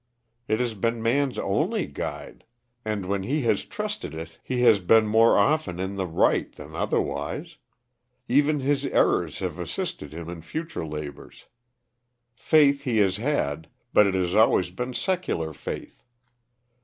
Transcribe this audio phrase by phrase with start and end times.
[0.47, 2.43] It has been man's only guide;
[2.83, 6.73] and when he has trusted it he has been more often in the right than
[6.73, 7.57] otherwise.
[8.27, 11.45] Even his errors have assisted hint in future labors.
[12.33, 16.01] Faith he has had, but it has always been secular faith.